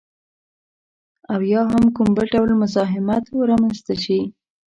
[1.33, 4.19] او یا هم کوم بل ډول مزاحمت رامنځته شي